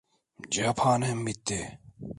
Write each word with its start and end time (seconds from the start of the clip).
Cephanem 0.53 1.19
bitti! 1.25 1.59